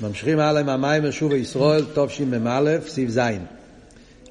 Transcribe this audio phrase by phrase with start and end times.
[0.00, 3.18] ממשיכים הלאה עם המים שוב ישראל, תשמ"א, סעיף ז'.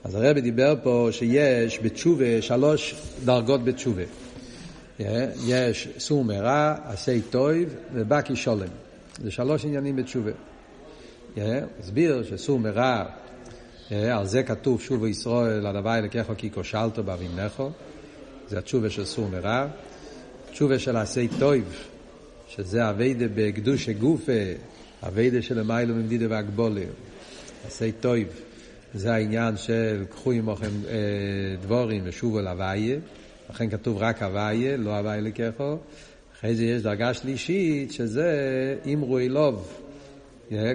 [0.03, 4.03] אז הרבי דיבר פה שיש בתשובה שלוש דרגות בתשובה.
[5.45, 8.67] יש סור מרע, עשה טויב ובקי שולם.
[9.23, 10.31] זה שלוש עניינים בתשובה.
[11.79, 13.05] הסביר שסור מרע,
[13.91, 17.69] על זה כתוב שוב ישראל, הדבר אלוקיך כי כושלתו באבימנכו.
[18.49, 19.67] זה התשובה של סור מרע.
[20.51, 21.83] תשובה של עשה טויב,
[22.47, 24.31] שזה אביידה בקדוש גופה,
[25.07, 26.81] אביידה של מיילו ממדידה והגבולה.
[27.67, 28.27] עשה טויב.
[28.93, 30.93] זה העניין של קחו עמכם אה,
[31.61, 32.97] דבורים ושובו להוויה,
[33.49, 35.77] לכן כתוב רק הוויה, לא הוויה לקחו.
[36.37, 38.35] אחרי זה יש דרגה שלישית, שזה
[38.93, 39.79] אמרו אילוב.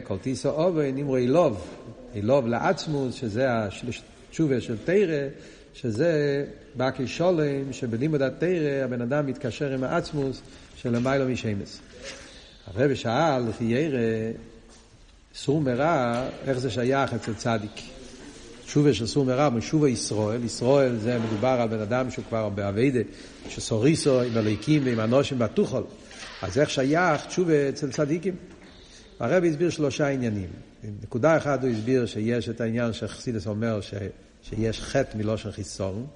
[0.05, 1.67] כל טיסו אובן, אמרו אילוב.
[2.15, 5.29] אילוב לעצמוס, שזה התשובה של תרא,
[5.75, 10.43] שזה בא כשולם, שבלימוד התרא הבן אדם מתקשר עם העצמוס
[10.77, 11.79] של המיילו משמש.
[12.75, 13.99] הרב שאל, לפי ירא,
[15.35, 17.81] סור מרע, איך זה שייך אצל צדיק.
[18.67, 23.01] שובה של סור מרע, משובה ישראל, ישראל זה מדובר על בן אדם שהוא כבר באביידה,
[23.49, 25.83] שסוריסו עם הליקים ועם אנושים בתוכל.
[26.43, 28.37] אז איך שייך תשובה אצל צדיקים?
[29.21, 30.49] הרב הסביר שלושה עניינים.
[31.03, 33.95] נקודה אחת הוא הסביר שיש את העניין שחסידס אומר ש,
[34.43, 36.07] שיש חטא מלושן חיסון,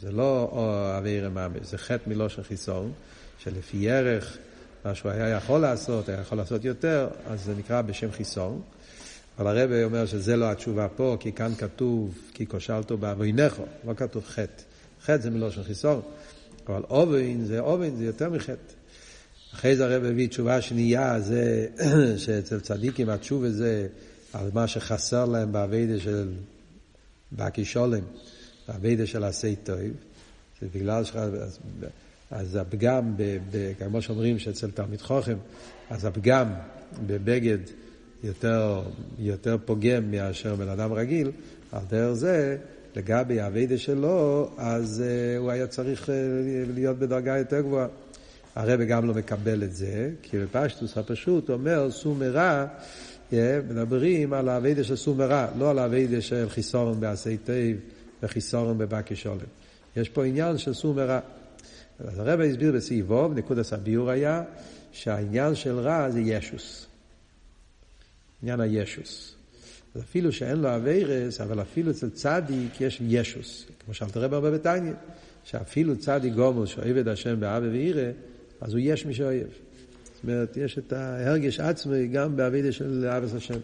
[0.00, 0.50] זה לא
[0.98, 2.92] אוויר ממש, זה חטא מלושן חיסון,
[3.38, 4.38] שלפי ערך
[4.84, 8.62] מה שהוא היה יכול לעשות, היה יכול לעשות יותר, אז זה נקרא בשם חיסון.
[9.38, 14.24] אבל הרב אומר שזה לא התשובה פה, כי כאן כתוב, כי כושלתו בעוונךו, לא כתוב
[14.26, 14.62] חטא.
[15.04, 16.00] חטא זה מלושן חיסון,
[16.66, 18.72] אבל אובן זה אובן, זה יותר מחטא.
[19.54, 21.66] אחרי זה הרב הביא תשובה שנייה, זה
[22.24, 23.86] שאצל צדיקים התשובה זה
[24.32, 26.28] על מה שחסר להם באביידה של
[27.32, 28.00] בקי שולם,
[28.68, 29.78] באביידה של עשי טוב.
[30.60, 31.12] זה בגלל ש...
[32.30, 33.14] אז, הפגם,
[33.78, 35.36] כמו שאומרים שאצל תלמיד חוכם,
[35.90, 36.48] אז הפגם
[37.06, 37.58] בבגד
[38.24, 38.82] יותר,
[39.18, 41.30] יותר פוגם מאשר בן אדם רגיל,
[41.72, 42.56] על דרך זה,
[42.96, 46.12] לגבי האביידה שלו, אז uh, הוא היה צריך uh,
[46.74, 47.86] להיות בדרגה יותר גבוהה.
[48.54, 52.66] הרב גם לא מקבל את זה, כי בפשטוס הפשוט אומר סומרה,
[53.30, 53.34] yeah,
[53.70, 57.76] מדברים על האביידה של סומרה, לא על האביידה של חיסורן בעשי תיב
[58.22, 59.36] וחיסורן בבקי שולם.
[59.96, 61.20] יש פה עניין של סומרה.
[62.08, 64.42] אז הרב הסביר בסעיבוב, נקודת הביור היה,
[64.92, 66.86] שהעניין של רע זה ישוס.
[68.42, 69.34] עניין הישוס.
[69.94, 73.66] אז אפילו שאין לו אביירס, אבל אפילו אצל צדיק יש ישוס.
[73.84, 74.92] כמו שאלת רב הרבה בתניא,
[75.44, 78.10] שאפילו צדיק גומל שאוהב השם באבא ואירא,
[78.60, 79.46] אז הוא יש מי שאוהב.
[80.14, 83.58] זאת אומרת, יש את ההרגש עצמי גם באביידה של אבס השם.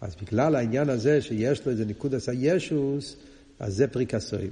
[0.00, 3.16] אז בגלל העניין הזה שיש לו איזה נקודס הישוס,
[3.60, 4.50] אז זה פריקסויל.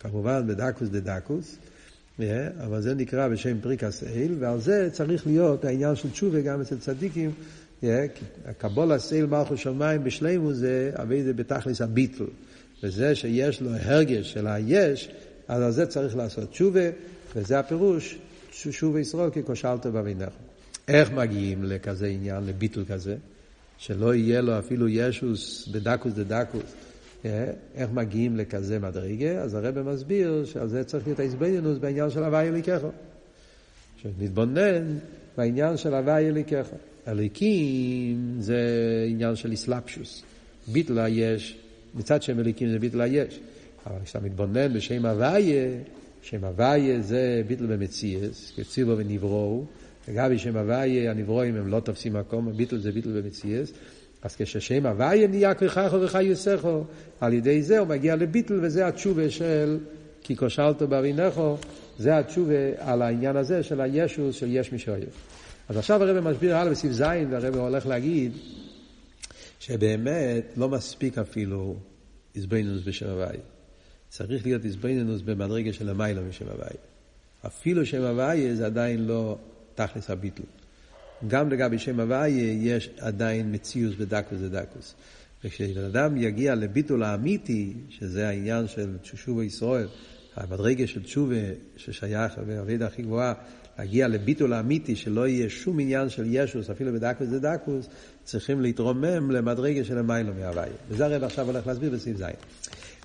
[0.00, 1.56] כמובן בדקוס דדקוס,
[2.64, 7.30] אבל זה נקרא בשם פריקסויל, ועל זה צריך להיות העניין של תשובה גם אצל צדיקים.
[8.46, 12.24] הקבולה סייל מלכו שמיים בשלימו זה אבי זה בתכלס הביטל.
[12.82, 15.08] וזה שיש לו הרגש של היש,
[15.48, 16.90] אז על זה צריך לעשות תשובה,
[17.36, 18.18] וזה הפירוש,
[18.52, 20.32] שובה ישראל כי כושלת באבינך.
[20.88, 23.16] איך מגיעים לכזה עניין, לביטל כזה?
[23.78, 26.62] שלא יהיה לו אפילו ישוס בדקוס דדקוס.
[27.74, 29.42] איך מגיעים לכזה מדרגה?
[29.42, 32.80] אז הרב מסביר שעל זה צריך להיות ההזבנינוס בעניין של הוואי אליקך.
[33.96, 34.98] שנתבונן
[35.36, 36.68] בעניין של הוואי אליקך.
[37.08, 38.60] אליקים זה
[39.08, 40.22] עניין של איסלפשוס.
[40.68, 41.58] ביטל היש,
[41.94, 43.40] מצד שם אליקים זה ביטל היש.
[43.86, 45.68] אבל כשאתה מתבונן בשם הוויה,
[46.22, 49.64] שם הוויה זה ביטל במציאס, כצילו ונבראו.
[50.08, 53.72] לגבי שם הוויה, הנברואים הם לא תופסים מקום, ביטל זה ביטל במציאס.
[54.22, 56.84] אז כששם הוויה נהיה כריכך וחיוסךו,
[57.20, 59.78] על ידי זה הוא מגיע לביטל, וזה התשובה של
[60.22, 61.56] כי כושלתו באבינךו,
[61.98, 65.08] זה התשובה על העניין הזה של הישוס, של יש מי שאוהב.
[65.68, 68.32] אז עכשיו הרב מסביר הלאה בסעיף ז', והרב הולך להגיד
[69.60, 71.76] שבאמת לא מספיק אפילו
[72.34, 73.36] איזבנינוס בשם הוואי.
[74.08, 76.76] צריך להיות איזבנינוס במדרגה של המיילא משם הוואי.
[77.46, 79.38] אפילו שם הוואי זה עדיין לא
[79.74, 80.59] תכלס הביטל.
[81.28, 84.94] גם לגבי שם הוואי יש עדיין מציאוס בדקוס ודקוס.
[85.44, 89.86] וכשבן אדם יגיע לביטול האמיתי, שזה העניין של תשובה ישראל,
[90.36, 91.34] המדרגה של תשובה
[91.76, 93.32] ששייך בעבידה הכי גבוהה,
[93.78, 97.88] להגיע לביטול האמיתי, שלא יהיה שום עניין של ישוס, אפילו בדקוס דדקוס,
[98.24, 100.72] צריכים להתרומם למדרגה של המיילו מהוויה.
[100.88, 102.24] וזה הרב עכשיו הולך להסביר בסעיף ז'.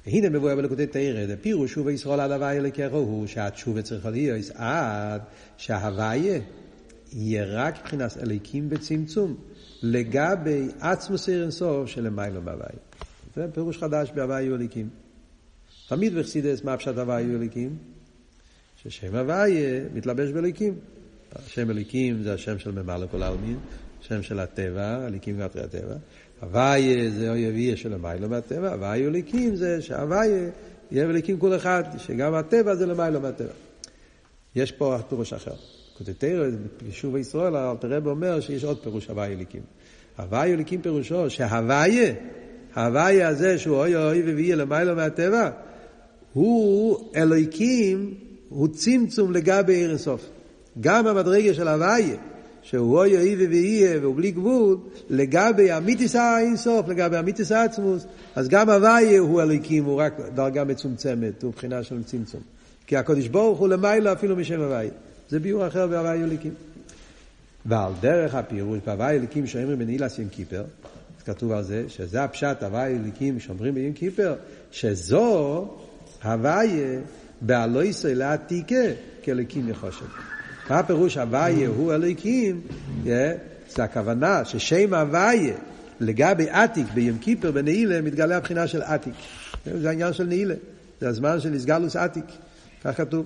[0.08, 5.22] והנה מבואר בלקודי תרא, פירוש שובה ישראל עד הוויה לקחו הוא שהתשובה צריכה להיות עד
[5.58, 6.40] שההוויה
[7.14, 9.36] יהיה רק מבחינת אליקים וצמצום
[9.84, 11.30] לגבי עצמוס
[11.86, 12.80] של המיילו מהוויה.
[13.36, 14.90] זה פירוש חדש בהוויה אליקים.
[15.88, 17.78] תמיד בחסידס מה פשט הוויה אליקים?
[18.84, 20.74] ששם הוויה מתלבש באליקים.
[21.36, 23.58] השם אליקים זה השם של ממלא כל העלמין,
[24.02, 25.96] שם של הטבע, הליקים והתרי הטבע.
[26.42, 30.50] הוויה זה אוי אביה של המיילו מהטבע, הוויה וליקים זה שהוויה
[30.92, 33.54] יהיה וליקים כל אחד, שגם הטבע זה למיילו מהטבע.
[34.56, 35.56] יש פה פירוש אחר.
[35.98, 36.44] כותתר,
[36.82, 39.62] ביישוב ישראל, אלתר אומר שיש עוד פירוש הוויה אליקים.
[40.18, 42.14] הוויה אליקים פירושו שהוויה,
[42.74, 45.50] ההוויה הזה שהוא אוי אוי ויהיה למיילו מהטבע,
[46.34, 48.14] הוא אלוהיקים,
[48.50, 50.30] הוא צמצום לגבי עיר הסוף.
[50.82, 52.16] גם המדרגה של הוויה,
[52.62, 54.78] שהוא אוי אוי ויהיה והוא בלי גבול,
[55.10, 58.06] לגבי המיתיס האינסוף, לגבי המיתיס העצמוס,
[58.36, 62.42] אז גם הוויה הוא אלוהיקים, הוא רק דרגה מצומצמת, הוא מבחינה של צמצום.
[62.88, 64.92] כי הקדוש ברוך הוא למיילו אפילו משם הוויה.
[65.30, 66.54] זה ביור אחר בהוואי אליקים.
[67.66, 70.64] ועל דרך הפירוש בהוואי אליקים שאומרים בנעילס ים קיפר,
[71.26, 74.36] כתוב על זה, שזה הפשט הוואי אליקים שאומרים בים קיפר,
[74.72, 75.68] שזו
[76.24, 77.00] הוויה
[77.42, 78.86] באלוהיסי לעתיקה
[79.24, 80.06] כאליקים יחושב.
[80.70, 82.62] מה הפירוש הוויה הוא אליקים?
[83.04, 85.56] זה הכוונה ששם הוויה
[86.00, 89.14] לגבי עתיק בים קיפר בנעילה מתגלה הבחינה של עתיק.
[89.82, 90.56] זה העניין של נעילה,
[91.02, 92.26] זה הזמן של איסגלוס עתיק,
[92.84, 93.26] כך כתוב.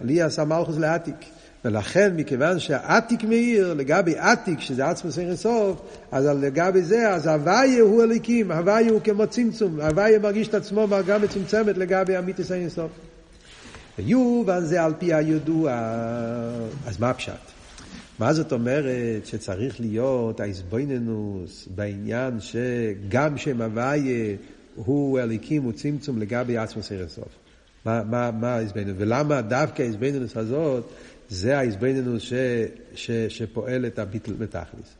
[0.00, 1.16] לי עשה מלכוס לעתיק.
[1.64, 5.80] ולכן, מכיוון שהעתיק מאיר, לגבי עתיק, שזה עצמו אין סוף,
[6.12, 10.86] אז לגבי זה, אז הוויה הוא הליקים, הוויה הוא כמו צמצום, הוויה מרגיש את עצמו
[10.86, 12.90] מרגע מצומצמת לגבי אמיתיס אין סוף.
[13.98, 15.72] ויובן זה על פי הידוע.
[16.86, 17.32] אז מה הפשט?
[18.18, 24.36] מה זאת אומרת שצריך להיות האיזבויננוס בעניין שגם שם הוויה
[24.74, 27.47] הוא הליקים, הוא צמצום לגבי עצמו אין סוף?
[27.84, 28.94] מה, מה, מה ההזבנינוס?
[28.98, 30.84] ולמה דווקא ההזבנינוס הזאת,
[31.28, 32.32] זה ההזבנינוס ש,
[32.94, 34.94] ש, שפועל את הביטל בתכלס.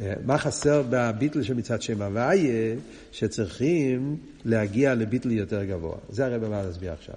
[0.00, 2.74] אה, מה חסר בביטל שמצד שם הוויה,
[3.12, 5.96] שצריכים להגיע לביטל יותר גבוה.
[6.10, 7.14] זה הרי במה להסביר עכשיו.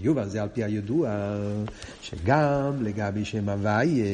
[0.00, 1.36] יובל זה על פי הידוע,
[2.02, 4.04] שגם לגבי שם הוויה,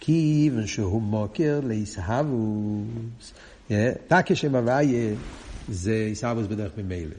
[0.00, 3.32] כיוון שהוא מוקר להישהבוס,
[4.08, 5.14] תקה שם הוויה
[5.68, 7.14] זה הישהבוס בדרך ממילא.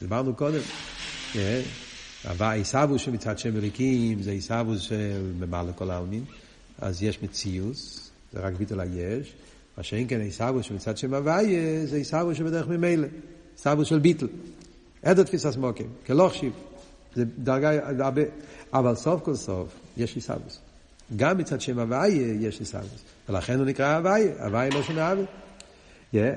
[0.00, 0.60] דיברנו קודם.
[2.40, 6.24] עיסאוווס שמצד שם אליקים זה עיסאוווס של ממלא כל העלמין,
[6.78, 9.32] אז יש מציאוס, זה רק ביטול היש,
[9.76, 13.06] מה שאין כן עיסאוווס שמצד שם הוויה זה עיסאוווס שבדרך ממילא,
[13.56, 14.26] עיסאוווס של ביטל.
[15.02, 16.52] עד התפיסה סמוקים, כלוכשיב,
[17.14, 18.22] זה דרגה הרבה,
[18.72, 20.58] אבל סוף כל סוף יש עיסאוווס.
[21.16, 25.10] גם מצד שם הוויה יש עיסאוווס, ולכן הוא נקרא הוויה, הוויה לא שונה
[26.12, 26.34] הוויה.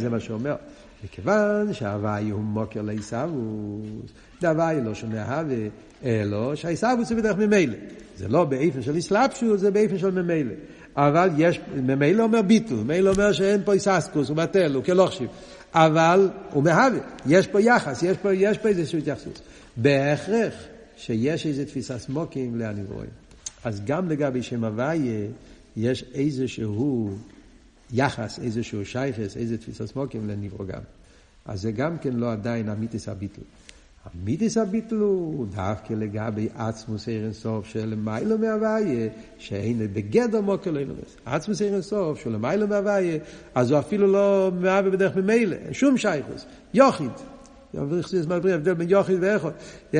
[0.00, 0.56] זה מה שהוא אומר.
[1.04, 4.10] מכיוון שההוואי הוא מוקר לעיסאוווס,
[4.40, 5.56] דהוואי לא שונה הווה,
[6.04, 7.76] אלא שהעיסאוווס זה בדרך ממילא.
[8.16, 10.52] זה לא באיפן של איסלאפשוס, זה באיפן של ממילא.
[10.96, 15.28] אבל יש, ממילא אומר ביטול, ממילא אומר שאין פה איססקוס, הוא בטל, הוא כלוכשיב.
[15.74, 19.40] אבל הוא מהווה, יש פה יחס, יש פה, יש פה איזושהי התייחסות.
[19.76, 20.54] בהכרח
[20.96, 23.10] שיש איזו תפיסה סמוקים להנברואים.
[23.64, 25.26] אז גם לגבי שם הוויה,
[25.76, 27.10] יש איזשהו
[27.92, 30.80] יחס, איזשהו שייכס, איזה תפיסה סמוקים לנברו גם.
[31.44, 33.42] אז זה גם כן לא עדיין המיתיס הביטל.
[34.04, 39.08] המיתיס הביטל הוא דווקא לגבי עצמוס ערן סוף של מיילו מהוויה,
[39.38, 41.16] שאין בגדר מוקר לא ינובס.
[41.24, 43.18] עצמוס ערן סוף של מיילו מהוויה,
[43.54, 47.10] אז הוא אפילו לא מהווה בדרך ממילא, שום שייכוס, יוחיד.
[47.74, 49.52] הבדל בין יוחיד ואיכות.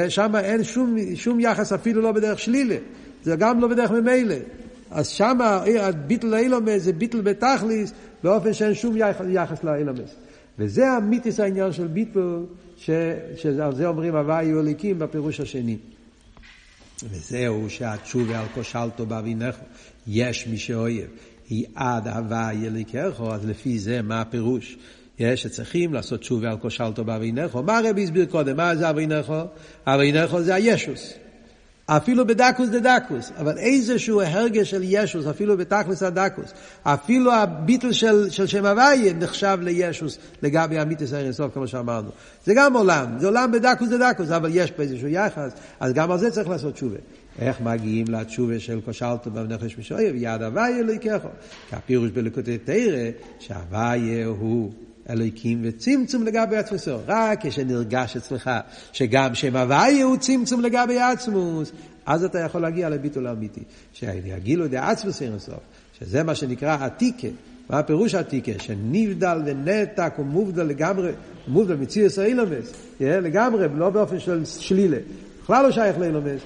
[0.09, 2.77] שם אין שום, שום יחס אפילו לא בדרך שלילה.
[3.23, 4.35] זה גם לא בדרך ממילא.
[4.91, 5.39] אז שם
[5.81, 7.93] הביטל לאילומס זה ביטל בתכליס,
[8.23, 8.97] באופן שאין שום
[9.29, 10.15] יחס לאילומס.
[10.59, 12.39] וזה המיתיס העניין של ביטל,
[13.37, 15.77] שעל זה אומרים הוואי אליקים בפירוש השני.
[17.11, 19.57] וזהו שהתשובה על כושלתו באבינך,
[20.07, 21.07] יש מי שאויב,
[21.49, 24.79] היא עד הוואי אליקך, אז לפי זה מה הפירוש?
[25.19, 28.57] יש שצריכים לעשות תשובה על כושלתו באבינך, מה הרבי הסביר קודם?
[28.57, 29.33] מה זה אבינך?
[29.87, 31.15] אבינך זה הישוס.
[31.97, 38.47] אפילו בדקוס דדקוס, אבל איזשהו הרגש של ישוס, אפילו בתכלס הדקוס, אפילו הביטל של, של
[38.47, 42.11] שם הוויה נחשב לישוס לגבי המיתוס האינסוף, כמו שאמרנו.
[42.45, 46.19] זה גם עולם, זה עולם בדקוס דדקוס, אבל יש פה איזשהו יחס, אז גם על
[46.19, 46.99] זה צריך לעשות תשובה.
[47.39, 51.29] איך מגיעים לתשובה של קושלתו בנפש משוער, יד הוויה לא ייקחו.
[51.69, 54.73] כי הפירוש בלקוטי תרא, שהוויה הוא
[55.11, 56.97] אלוהיקים וצמצום לגבי עצמוסו.
[57.07, 58.51] רק כשנרגש אצלך
[58.93, 61.73] שגם שם הוויה הוא צמצום לגבי עצמוס,
[62.07, 63.63] אז אתה יכול להגיע לביטול האמיתי.
[63.93, 65.61] שיגילו דעצמוס אין סוף,
[65.99, 67.29] שזה מה שנקרא עתיקה.
[67.71, 68.53] מה הפירוש עתיקה?
[68.59, 71.13] שנבדל ונתק ומובדל לגמרי,
[71.49, 74.99] מובדל מציאס האילומס, לגמרי, לא באופן של שלילה.
[75.43, 76.41] בכלל לא שייך לאילומס.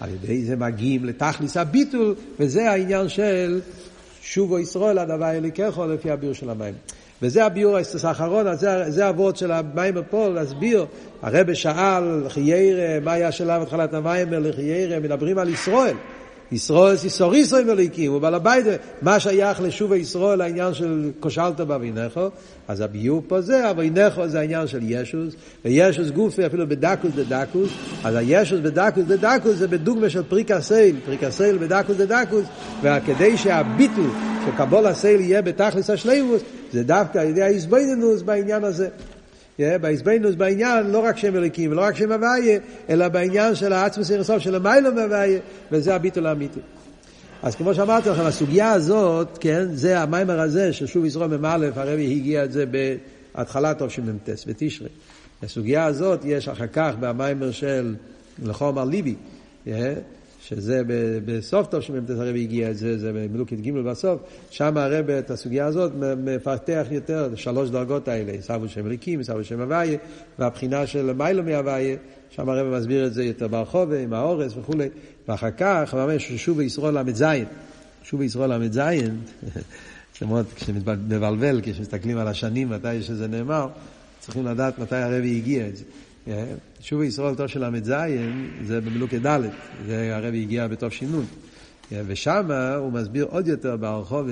[0.00, 3.60] על ידי זה מגיעים לתכליס הביטול, וזה העניין של
[4.22, 6.74] שובו ישראל הדבר אליקךו לפי הביר של המים.
[7.22, 10.86] וזה הביור האחרון, זה, זה הוורד של המים פה, להסביר.
[11.22, 15.94] הרבה שאל, חיירה, מה היה שלב התחלת המים, לחיירה, מדברים על ישראל.
[16.52, 18.66] ישראל יסור ישראל מליקים, הוא בעל הבית,
[19.02, 22.20] מה שייך לשוב ישראל לעניין של כושלת באבינך,
[22.68, 25.34] אז הביור פה זה, אבינך זה העניין של ישוס,
[25.64, 27.70] וישוס גופי אפילו בדקוס דדקוס,
[28.04, 32.44] אז הישוס בדקוס דדקוס זה בדוגמה של פריק הסייל, פריק הסייל בדקוס דדקוס,
[32.82, 34.10] וכדי שהביטול
[34.50, 38.88] של קבול הסייל יהיה בתכלס השלימוס, זה דווקא על ידי ההזבנינוס בעניין הזה.
[39.58, 42.58] בהזבנינוס בעניין, לא רק שם אליקים ולא רק שם הוויה,
[42.90, 45.38] אלא בעניין של העצמוס אירסוף של המיילום והוויה,
[45.72, 46.60] וזה הביטול האמיתי.
[47.42, 52.44] אז כמו שאמרתי לכם, הסוגיה הזאת, כן, זה המיימר הזה, ששוב יזרום מ"א, הרבי הגיע
[52.44, 52.64] את זה
[53.34, 54.88] בהתחלת תשמ"ט, בתשרי.
[55.42, 57.94] הסוגיה הזאת יש אחר כך במיימר של
[58.42, 59.14] לחומר ליבי,
[60.48, 60.82] שזה
[61.24, 65.66] בסוף טוב שמ"ט הרבי הגיע את זה, זה במלוקת ג' בסוף, שם הרבי את הסוגיה
[65.66, 65.92] הזאת
[66.24, 69.98] מפתח יותר, שלוש דרגות האלה, סבו שם אליקים, סבו שם הוויה,
[70.38, 71.96] והבחינה של מיילו מהוויה,
[72.30, 74.88] שם הרבי מסביר את זה יותר ברחוב, עם האורס וכולי,
[75.28, 77.24] ואחר כך ממש שוב בישרול ל"ז,
[78.02, 78.80] שוב בישרול ל"ז,
[80.20, 80.46] זה מאוד
[81.08, 83.68] מבלבל כשמסתכלים על השנים, מתי שזה נאמר,
[84.20, 85.84] צריכים לדעת מתי הרבי הגיע את זה.
[86.80, 87.92] שוב ישראל טוב של ל"ז
[88.64, 89.40] זה במלוקי ד',
[89.86, 91.24] זה הרבי הגיע בתוף שינון.
[91.92, 94.26] ושם הוא מסביר עוד יותר ברחוב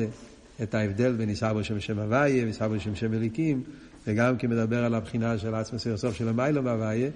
[0.63, 3.63] את ההבדל בין ישבו שם שם הוויה וישבו שם שם אליקים,
[4.07, 7.11] וגם כי מדבר על הבחינה של עצמא סיר סוף של המיילו מהוויה,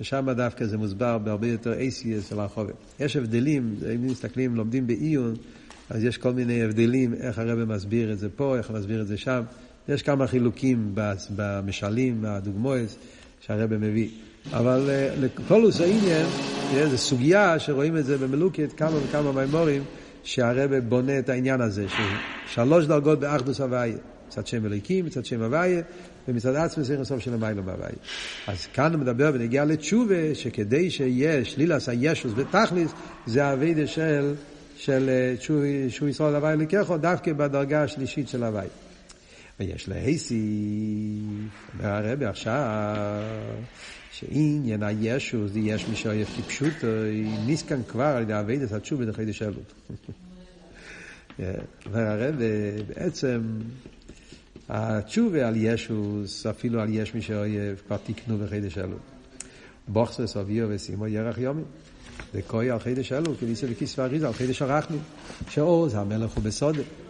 [0.00, 2.66] ושם דווקא זה מוסבר בהרבה יותר אייסיאס של הרחוב.
[3.00, 5.34] יש הבדלים, אם מסתכלים, לומדים בעיון,
[5.90, 9.16] אז יש כל מיני הבדלים, איך הרבי מסביר את זה פה, איך מסביר את זה
[9.16, 9.42] שם.
[9.88, 10.94] יש כמה חילוקים
[11.36, 12.96] במשלים, הדוגמאות
[13.46, 14.08] שהרבי מביא.
[14.52, 16.26] אבל לקולוס העניין,
[16.90, 19.82] זו סוגיה שרואים את זה במלוקת, כמה וכמה מימורים,
[20.24, 21.86] שהרבא בונה את העניין הזה,
[22.54, 23.96] שלוש דרגות באחדוס הוויה.
[24.28, 25.82] מצד שם אליקים, מצד שם הוויה,
[26.28, 27.90] ומצד עצמי זה סוף של המיילו בהוויה.
[28.46, 32.90] אז כאן הוא מדבר ונגיע לתשובה, שכדי שיהיה שלילס הישוס בתכליס,
[33.26, 34.34] זה האביידה של,
[34.76, 35.10] של
[35.88, 38.85] שהוא ישראל הוויה לקחו, דווקא בדרגה השלישית של הוויה.
[39.60, 40.38] ויש להסיף,
[41.78, 43.22] אומר הרבי עכשיו,
[44.12, 46.86] שעניין הישו זה יש מי שאוהב כפשוטו,
[47.46, 49.54] ניסקן כבר על ידי אביידס התשובה דחידש אלול.
[51.86, 53.40] אומר הרבי, בעצם
[54.68, 58.98] התשובה על ישוס, אפילו על יש מי שאוהב, כבר תיקנו בחידש אלול.
[59.88, 61.62] בוכסס אביו וסימו ירח יומי.
[62.34, 65.00] וקוי על חידש אלול, כניסה וכיס ואריזה על חידש הרחמים.
[65.48, 67.05] שעוז המלך הוא בסודת.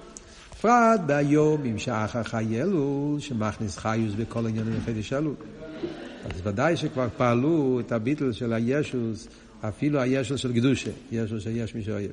[0.59, 5.35] בפרט ביום עם שאחר חי אלול, שמכניס חיוס בכל עניינים לחידש אלול.
[6.25, 9.29] אז ודאי שכבר פעלו את הביטל של הישוס,
[9.61, 12.11] אפילו הישוס של קדושה, ישוס שיש מי שאוהב.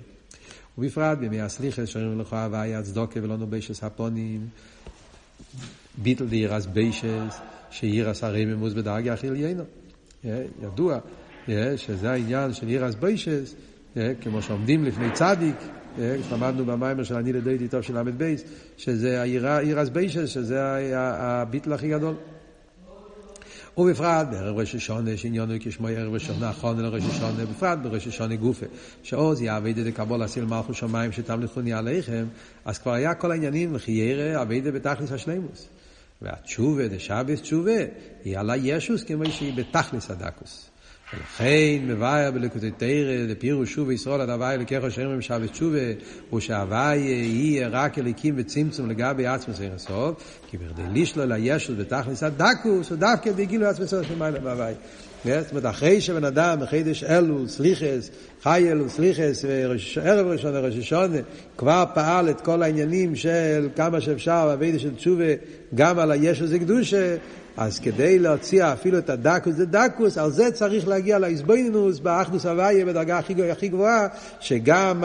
[0.77, 4.47] ובפרט בימי הסליחה, שאומרים לך הוויה הצדוקה ולא נובשס הפונים,
[5.97, 7.39] ביטל דירס ביישס,
[7.71, 9.63] שירס הרי ממוס בדרגה הכי עליינו.
[10.63, 10.99] ידוע
[11.77, 13.55] שזה העניין של ירס ביישס,
[14.21, 15.55] כמו שעומדים לפני צדיק,
[16.31, 18.35] למדנו במיימר של אני לדייתי טוב של ל"ב,
[18.77, 20.59] שזה העיר ביישס, שזה
[20.95, 22.15] הביטל הכי גדול.
[23.77, 28.65] ובפרט בערב ראש השונה שעניינו כשמו ערב ראשון נכון לראש השונה, בפרט בראש השונה גופה,
[29.03, 32.25] שעוז יעבד את הקבול אסיל מלכו שמיים שתמליכוני עליכם,
[32.65, 35.67] אז כבר היה כל העניינים וכי ירא עבד בתכלס השלימוס.
[36.21, 37.79] והתשובה, דשאביס תשובה,
[38.23, 40.69] היא עלה ישוס כמו שהיא בתכלס הדקוס.
[41.17, 45.77] ולכן מבאר בלקוטי תרא, לפירוש שוב ישראל עד הוואי לקחו שאומרים שבת תשובה,
[46.29, 52.23] הוא שהוואי יהיה רק אליקים וצמצום לגבי עצמוס אין הסוף, כי בכדי לשלול הישוס בתכלס
[52.23, 54.73] הדקוס, הוא דווקא בגילו עצמוס אין מעלה בהוואי.
[55.25, 58.09] זאת אומרת, אחרי שבן אדם בחידש אלו, סליחס,
[58.43, 59.45] חי אלו, סליחס,
[60.01, 61.17] ערב ראשון, ראש השונה,
[61.57, 65.33] כבר פעל את כל העניינים של כמה שאפשר, והבידה של תשובה,
[65.75, 67.15] גם על הישוס הקדושה,
[67.57, 72.85] אז כדי להציע אפילו את הדקוס זה דקוס, על זה צריך להגיע לאיזבנינוס, באחדוס הוויה
[72.85, 74.07] בדרגה הכי, הכי גבוהה,
[74.39, 75.03] שגם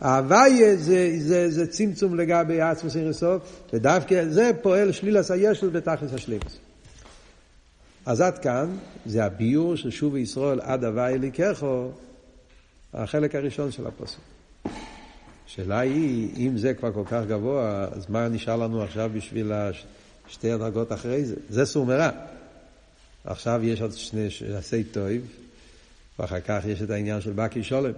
[0.00, 6.58] ההוויה זה, זה, זה צמצום לגבי עצמוס אינסוף, ודווקא זה פועל שלילס הישל בתכלס השלימוס.
[8.06, 8.76] אז עד כאן
[9.06, 11.88] זה הביור של שוב ישראל עד הוויה לקחו,
[12.94, 14.20] החלק הראשון של הפסוק.
[15.46, 19.86] השאלה היא, אם זה כבר כל כך גבוה, אז מה נשאר לנו עכשיו בשביל הש...
[20.28, 21.34] שתי הדרגות אחרי זה.
[21.48, 22.10] זה סור מרע.
[23.24, 25.08] עכשיו יש עוד שני עשי טוב,
[26.18, 27.92] ואחר כך יש את העניין של בקי שולם.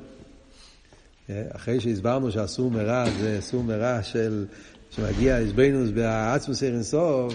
[1.31, 4.47] אחרי שהסברנו שהסור מרע זה סור מרע של,
[4.91, 7.35] שמגיע איזבנוס בעצמוס אירנסוף,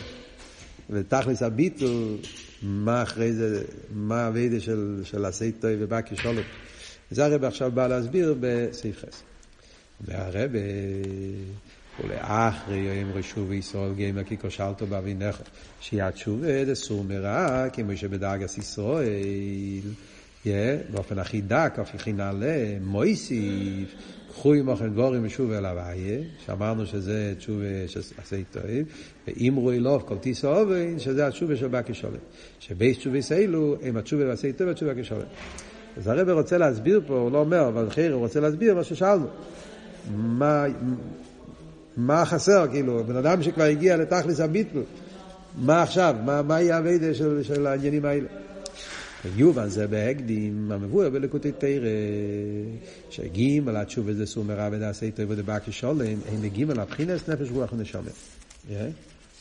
[0.90, 2.18] ותכלס הביטול,
[2.62, 6.42] מה אחרי זה, מה הווידה של, של עשי טוב ובקי שולם.
[7.12, 9.22] זה הרב עכשיו בא להסביר בסעיף חס.
[10.02, 10.52] והרב
[12.04, 15.42] ולאחרי יום רשו וישראל גיימה כי כושלתו באבינך
[15.80, 19.82] שיד שובה דסור מרע כמו שבדרגס ישראל
[20.92, 23.96] באופן הכי דק, הכי נעלה, מויסיף,
[24.30, 28.64] קחו עמכם דבורים ושוב אל הוויה, שאמרנו שזה תשובה שעשה טוב,
[29.28, 32.14] ואמרו אלוף כל טיסו אובן, שזה התשובה של בקי שולם.
[32.60, 35.22] שבייס תשובה יסאילו, הם התשובה ועשה טוב, התשובה כשולם.
[35.98, 39.28] אז הרב רוצה להסביר פה, הוא לא אומר, אבל אחר הוא רוצה להסביר מה ששאלנו.
[40.16, 40.66] מה,
[41.98, 44.80] מה חסר, כאילו, בן אדם שכבר הגיע לתכלס הביטל,
[45.58, 48.28] מה עכשיו, מה, מה יהיה הווידה של, של העניינים האלה?
[49.36, 51.88] יובן זה בהקדים המבואר בלקוטי תרא,
[53.10, 57.74] שגימל על התשובה זה סור מרע ודעשה טוב ודבקי שולם, אין לגימל הבחינס נפש רוח
[57.74, 58.02] ונשמה.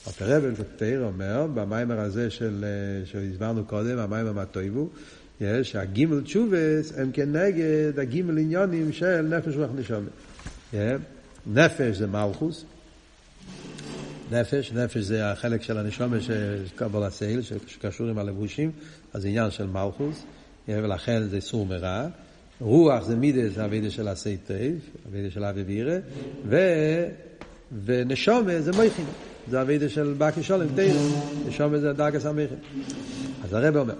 [0.06, 2.64] הפרא בלקוטי תורה אומר, במאמר הזה של,
[3.04, 4.88] שהסברנו קודם, המאמר מה טובו,
[5.62, 10.10] שהגימל תשובות הם כנגד הגימל עניינים של נפש רוח ונשמה.
[11.46, 12.64] נפש זה מלכות,
[14.30, 18.72] נפש, נפש זה החלק של הנשמה של קבלת עול, שקשור עם הלבושים,
[19.12, 20.22] אז זה עניין של מלכות,
[20.68, 22.06] ולכן זה סור מרע.
[22.60, 25.98] רוח זה מידות, עבודה של עשה טוב, אבידה של אבי וירא,
[26.48, 26.58] ו...
[27.84, 29.04] ונשומה זה מויכין,
[29.50, 30.96] זה אבידה של בקי שולם, תייב,
[31.46, 32.58] נשומה זה דרגס המכין.
[33.44, 33.94] אז הרב אומר,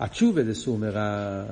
[0.00, 1.44] התשובה זה סור מרע.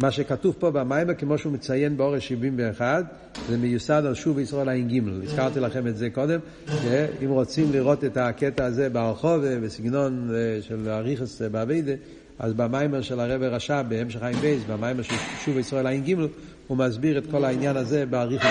[0.00, 3.04] מה שכתוב פה במיימר, כמו שהוא מציין באורש 71,
[3.48, 5.22] זה מיוסד על שוב ישראל גימל.
[5.22, 6.40] הזכרתי לכם את זה קודם.
[7.24, 10.30] אם רוצים לראות את הקטע הזה ברחוב, בסגנון
[10.60, 11.92] של אריכס באביידה,
[12.38, 16.28] אז במאמר של הרבי רש"ב, בהמשך עין בית, במאמר של שובה ישראל גימל,
[16.66, 18.50] הוא מסביר את כל העניין הזה באריכות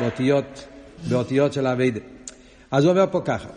[0.00, 0.66] באותיות,
[1.08, 2.00] באותיות של העבודה.
[2.70, 3.48] אז הוא אומר פה ככה,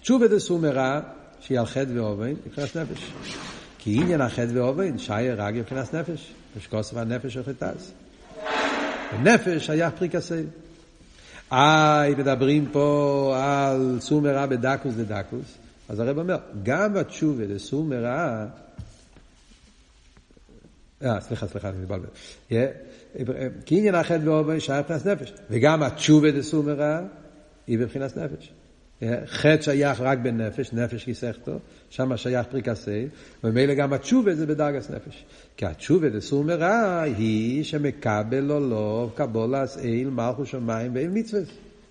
[0.00, 1.00] תשובה דסור מרע,
[1.40, 3.12] שהיא על חטא ועוון, נפש.
[3.88, 7.92] כי עניין החטא ועוון, שייך רק מבחינת נפש, וכשכתוב הנפש החוטאת.
[9.22, 10.44] נפש שייך פריקת עול.
[11.52, 15.58] איי, מדברים פה על סור מרע בדקות דדקות,
[15.88, 18.46] אז הרב אומר, גם בתשובה לסומרה,
[21.02, 22.08] אה, סליחה, סליחה, אני מתבלבל.
[23.66, 27.00] כי עניין החטא ואובן שייך מבחינת נפש, וגם התשובה לסומרה
[27.66, 28.52] היא בבחינת נפש.
[29.26, 31.58] חטא שייך רק בנפש, נפש כיסכתו,
[31.90, 33.06] שם שייך פריקסי,
[33.44, 35.24] וממילא גם התשובה זה בדרגס נפש.
[35.56, 41.42] כי התשובה דסור מרע היא שמקבל לו לא קבולס איל מלכו שמיים ואיל מצווה.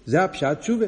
[0.06, 0.86] זה הפשט תשובה.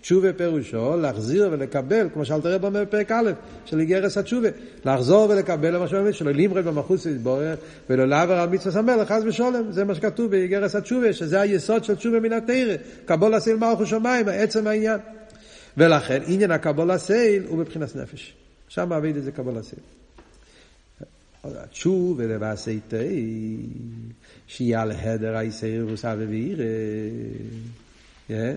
[0.00, 3.30] תשובה פירושו להחזיר ולקבל, כמו שאלטער רבי אומר בפרק א',
[3.64, 4.48] של אגרת התשובה,
[4.84, 7.54] לחזור ולקבל למה שאומר, שלא למרוד במלכותו יתברך,
[7.90, 11.94] ולא לעבור על מצוות המלך, חס ושלום, זה מה שכתוב באגרת התשובה, שזה היסוד של
[11.94, 14.98] תשובה מן התורה, קבלת עול מלכות שמיים, עצם העניין.
[15.76, 18.34] ולכן עניין הקבלת עול הוא מבחינת נפש.
[18.68, 19.80] שם העבודה זה קבלת עול.
[21.70, 23.56] תשובה דועשה טוב,
[24.46, 26.54] שיהיה להדר הישאירוס אבי
[28.28, 28.52] ואירא.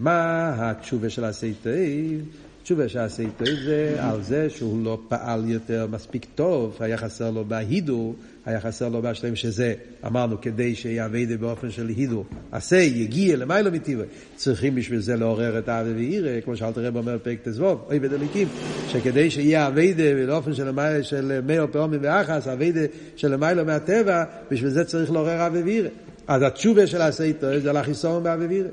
[0.00, 1.24] מה התשובה של
[1.62, 2.18] תאי?
[2.64, 7.44] תשובה שעשי תאי זה על זה שהוא לא פעל יותר מספיק טוב, היה חסר לו
[7.44, 8.14] בהידור,
[8.46, 9.74] היה חסר לו בהשלם שזה,
[10.06, 12.24] אמרנו, כדי שיעבד באופן של הידור.
[12.52, 14.02] עשה, יגיע למיילו מטיבו.
[14.36, 18.48] צריכים בשביל זה לעורר את האבי ואירא, כמו שאלת רב אומר פרק תזבוב, אוי ודליקים,
[18.88, 20.54] שכדי שיהיה אביידה באופן
[21.02, 22.84] של, מאו פעמים ואחס, אביידה
[23.16, 25.88] של מיילו מהטבע, בשביל זה צריך לעורר אבי ואירא.
[26.26, 28.68] אז התשובה של תאי זה לחיסון באבי ואירא.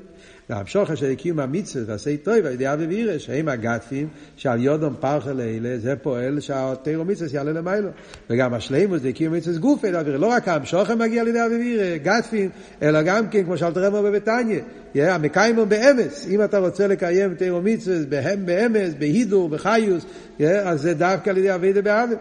[0.52, 5.32] והמשוך אשר הקיום המצווה ועשה טוב על ידי אבי וירא, שהם הגתפים, שעל יודום פרחה
[5.32, 7.88] לאלה, זה פועל שהתירו מצווה יעלה למיילו.
[8.30, 11.54] וגם השלימוס זה קיום מצווה גוף אל אבי לא רק המשוכם מגיע על ידי אבי
[11.54, 12.50] וירא, גתפים,
[12.82, 14.60] אלא גם כן, כמו שאלת רמר בביתניה,
[14.94, 20.06] המקיימו באמץ, אם אתה רוצה לקיים תירו מצווה בהם באמץ, בהידור, בחיוס,
[20.40, 22.14] אז זה דווקא על ידי אהבה, אהבה.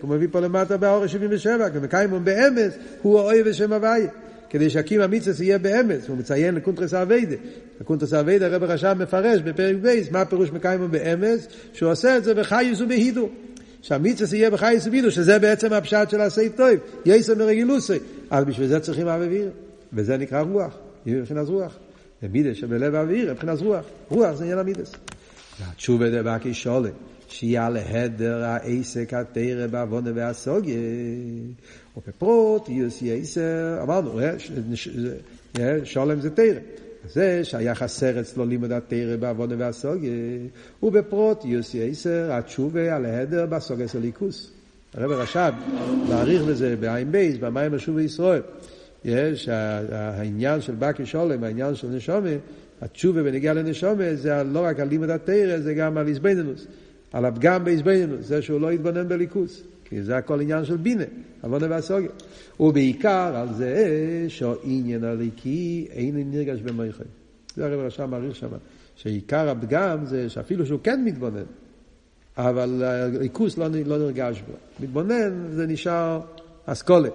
[0.00, 4.08] כמו מביא פה למטה באור 77, מקיימן באמת, הוא האוהב בשם הוויה.
[4.54, 7.36] כדי שקיום המצווה יהיה באמת, הוא מציין לקונטרס העבודה.
[7.80, 11.46] בקונטרס העבודה הרבי רש"ב מפרש בפרק בית, מה פירוש מקיימן באמת?
[11.72, 13.28] שהוא עושה את זה בחיות ובחדווה.
[13.82, 16.68] שהמצווה יהיה בחיות ובחדווה, שזה בעצם הפשט של עשה טוב,
[17.06, 17.98] יותר מרגילותו.
[18.30, 19.50] אז בשביל זה צריכים אוויר,
[19.92, 21.78] וזה נקרא רוח, מבחינת רוח.
[22.22, 23.84] ומידות שבלב אהבה ויראה, מבחינת רוח.
[24.08, 24.92] רוח זה עניין המידות.
[25.60, 26.90] התשובה דבקש שלום.
[27.28, 30.76] שיהיה על ההעדר עסק התורה בהבנה
[31.96, 32.68] והשגה.
[32.68, 34.20] ובפרטיות יותר, אמרנו,
[35.84, 36.58] שלום זה תורה.
[37.12, 40.12] זה שהיה חסר אצלו לימוד התורה בהבנה והשגה,
[40.82, 44.50] ובפרטיות יותר התשובה על ההעדר בהשגה של אלוקות.
[44.94, 45.52] הרבי רש"ב
[46.08, 48.42] מאריך בזה בעין בית, במאמר שובה ישראל.
[49.04, 52.28] יש העניין של בקי שולם, העניין של נשומה,
[52.80, 56.66] התשובה בנגיעה לנשומה זה לא רק על לימוד התרא, זה גם על איזבנינוס.
[57.12, 61.04] על הפגם בעזבנינוס, זה שהוא לא יתבונן בליכוס, כי זה הכל עניין של בינה,
[61.42, 62.10] עוונה והסוגיה.
[62.60, 67.04] ובעיקר על זה שהעניין הליקי אין נרגש במייכם.
[67.56, 68.48] זה הרי רשם מעריך שם,
[68.96, 71.44] שעיקר הפגם זה שאפילו שהוא כן מתבונן,
[72.36, 74.52] אבל הליכוס לא, לא נרגש בו.
[74.80, 76.20] מתבונן, זה נשאר
[76.66, 77.08] אסכולה.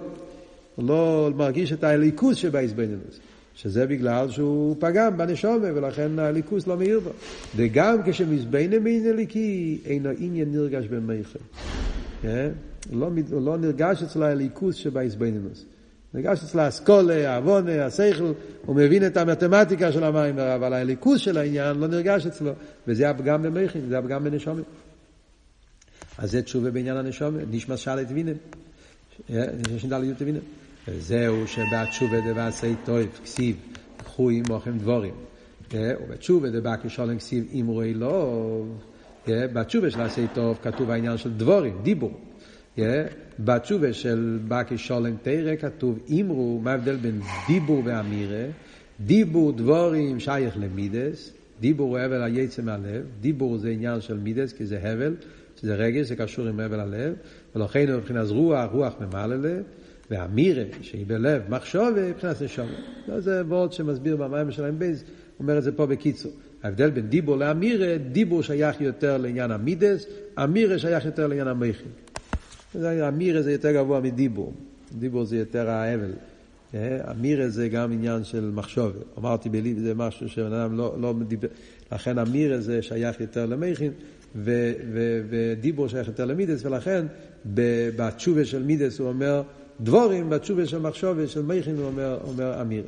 [0.76, 3.20] הוא לא מרגיש את הליכוס שבעזבנינוס.
[3.54, 7.10] שזה בגלל שהוא פגם בנשומה, ולכן הליכוס לא מאיר בו.
[7.56, 11.38] וגם כשמזבנם אין אליקי, אינו עניין נרגש במייכל.
[12.22, 12.50] כן?
[12.92, 15.64] לא, לא נרגש אצלו הליכוס שבעזבנינוס.
[16.14, 18.32] נרגש אצלו האסכולה, העוונה, השכל,
[18.66, 22.52] הוא מבין את המתמטיקה של המים, אבל הליכוס של העניין לא נרגש אצלו,
[22.88, 24.62] וזה הפגם במייכין, זה הפגם בנשומה.
[26.18, 28.36] אז זה תשובה בעניין הנשומה, נשמע שאלה את וינם.
[29.78, 30.40] שנדע להיות וינם.
[30.88, 33.56] וזהו שבתשובה דבעשי טוב, כסיב,
[33.96, 35.14] קחו עמוכם דבורים.
[35.72, 38.89] ובתשובה דבא כשולם כסיב אמרו אלוב.
[39.52, 42.20] בתשובה של עשי טוב כתוב העניין של דבורים, דיבור.
[43.38, 48.44] בתשובה של בא כשולם תרא כתוב אמרו, מה ההבדל בין דיבור ואמירה?
[49.00, 54.66] דיבור דברים שייך למידות, דיבור הוא הבל היוצא מהלב, דיבור זה עניין של מידות כי
[54.66, 55.14] זה הבל,
[55.56, 57.14] שזה רגש, זה קשור עם הבל הלב,
[57.56, 59.62] ולכן מבחינת רוח, רוח ממלא לב.
[60.10, 63.20] והאמירה, שהיא בלב, מחשבה, מבחינת נשמה.
[63.20, 65.04] זה הרבי רש"ב מסביר במאמר של עין בית,
[65.40, 66.32] אומר את זה פה בקיצור.
[66.62, 70.06] ההבדל בין דיבור לאמירה, דיבור שייך יותר לעניין המידות,
[70.44, 71.88] אמירה שייך יותר לעניין המוחין.
[73.08, 74.54] אמירה זה יותר גבוה מדיבור,
[74.98, 76.12] דיבור זה יותר ההבל.
[77.10, 78.92] אמירה זה גם עניין של מחשוב.
[79.18, 81.48] אמרתי בליב זה משהו שבן אדם לא, לא מדיבר,
[81.92, 83.92] לכן אמירה זה שייך יותר למכין,
[84.36, 87.06] ודיבור שייך יותר למידס, ולכן
[87.96, 89.42] בתשובה של מידס הוא אומר,
[89.80, 92.84] דבורים בתשובה של מחשובה של מייכין הוא אומר, אומר אמיר.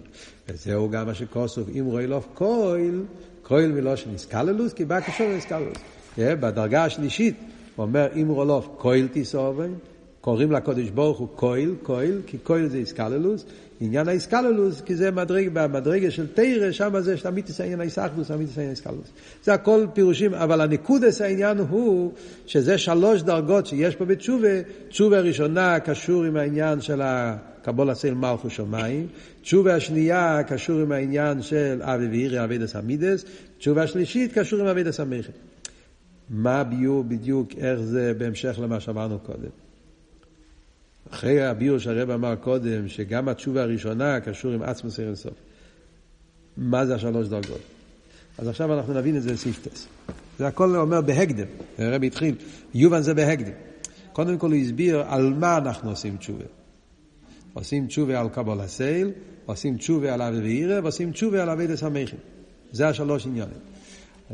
[0.48, 3.02] וזהו גם מה שכוסוף, אם רואי לוף קויל,
[3.42, 5.76] קויל מלושן איסקללוס, כי בא כשור איסקללוס.
[6.18, 7.36] בדרגה השלישית
[7.76, 9.72] הוא אומר, אמרו אליו כל תשא עוון,
[10.20, 13.44] קוראים לקודש ברוך הוא כל, כל, כי כל זה התכללות,
[13.84, 18.68] עניין ההתכללות, כי זה מדרג, במדרגה של תורה, שם זה שתמיד העניין ההתכללות, תמיד העניין
[18.68, 19.10] ההתכללות.
[19.44, 22.12] זה הכל פירושים, אבל הנקודת העניין הוא
[22.46, 24.48] שזה שלוש דרגות שיש פה בתשובה,
[24.88, 29.06] תשובה ראשונה קשור עם העניין של הקבלת עול מלכות שמיים,
[29.42, 33.24] תשובה השנייה קשור עם העניין של אבי ואירי, אבי דס המידס,
[33.58, 35.32] תשובה השלישית קשור עם אבי דס המכר.
[36.30, 39.71] מה ביור בדיוק, איך זה בהמשך למה שאמרנו קודם.
[41.10, 45.34] אחרי הביור שהרב אמר קודם, שגם התשובה הראשונה קשור עם עצמוס ערן סוף.
[46.56, 47.60] מה זה השלוש דרגות?
[48.38, 49.86] אז עכשיו אנחנו נבין את זה סיפטס.
[50.38, 51.46] זה הכל אומר בהקדם.
[51.78, 52.34] הרב התחיל,
[52.74, 53.52] יובן זה בהקדם.
[54.12, 56.44] קודם כל הוא הסביר על מה אנחנו עושים תשובה.
[57.54, 59.10] עושים תשובה על קבול הסייל,
[59.46, 62.18] עושים תשובה על אבי ואירה, ועושים תשובה על אבי דס המכין.
[62.72, 63.58] זה השלוש עניונים.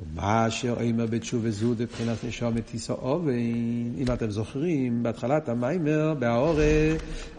[0.02, 3.32] ומה שאומר בתשובה זו מבחינת נשומת תישא אובן,
[3.98, 6.64] אם אתם זוכרים, בהתחלת המיימר, בהאורה,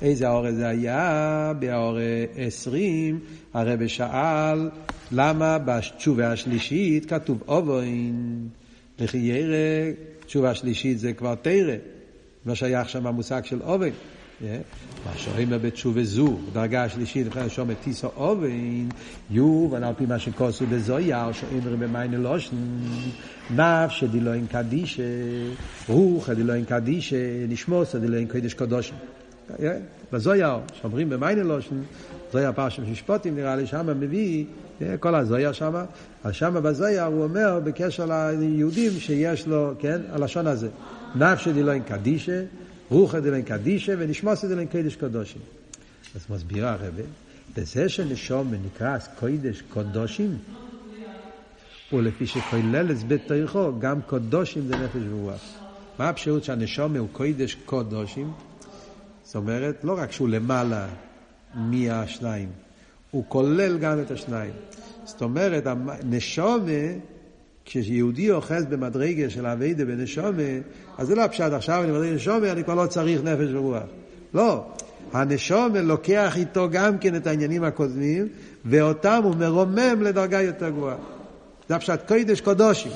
[0.02, 1.54] איזה האורה זה היה?
[1.60, 2.02] בהאורה
[2.36, 3.20] עשרים,
[3.54, 4.70] הרב שאל,
[5.12, 8.14] למה בתשובה השלישית כתוב אובן?
[9.00, 9.92] לכי ירא,
[10.26, 11.76] תשובה השלישית זה כבר תרא,
[12.46, 13.90] לא שייך שם המושג של אובן.
[14.42, 18.90] מה שאומר בתשובה זו, דרגה השלישית, מבחינת שאומר טיסו אובן,
[19.32, 22.56] יובן על פי מה שכוסו בזויר, שאומר במיינה לושן,
[23.56, 25.04] נפש דילוין קדישה,
[25.88, 27.16] רוח דילוין קדישה,
[27.50, 28.96] נשמוס דילוין קודש קדושים.
[30.12, 31.76] בזויר, שאומרים במיינה לושן,
[32.32, 34.46] זויר פרשם ששפוטים נראה לי, שם מביא,
[35.00, 35.74] כל הזויר שם,
[36.24, 38.06] אז שם בזויר הוא אומר בקשר
[38.40, 40.68] ליהודים שיש לו, כן, הלשון הזה,
[41.16, 42.42] נפש דילוין קדישה,
[42.90, 45.42] רוחה דלן קדישה ונשמוס דלן קודש קדושים.
[46.16, 47.04] אז מסבירה הרבה,
[47.58, 50.38] בזה שנשום נקרא קודש קדושים,
[51.94, 55.42] ולפי שכוללת בית תריכו, גם קדושים זה נפש ורוח.
[56.00, 58.32] מה הפשרות שהנשום הוא קודש קדושים?
[59.24, 60.88] זאת אומרת, לא רק שהוא למעלה
[61.56, 62.50] מהשניים,
[63.12, 64.54] הוא כולל גם את השניים.
[65.06, 66.72] זאת אומרת, הנשומה
[67.70, 70.44] כשיהודי אוחז במדרגה של אביידה בנשומה,
[70.98, 73.84] אז זה לא הפשט עכשיו אני מדרגה נשומה, אני כבר לא צריך נפש ורוח.
[74.34, 74.64] לא.
[75.14, 78.28] הנשומה לוקח איתו גם כן את העניינים הקודמים,
[78.66, 80.96] ואותם הוא מרומם לדרגה יותר גבוהה.
[81.70, 82.92] זה הפשט קודש קודושים.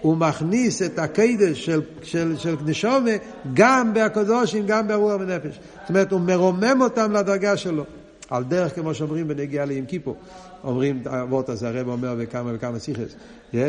[0.00, 3.10] הוא מכניס את הקדש של, של, של נשומה
[3.54, 5.58] גם בהקודושים, גם ברוח ונפש.
[5.80, 7.84] זאת אומרת, הוא מרומם אותם לדרגה שלו.
[8.32, 10.16] על דרך כמו שאומרים בנגיעה לים כיפור.
[10.64, 13.14] אומרים, אבות הזה הרב אומר בכמה וכמה סיכס,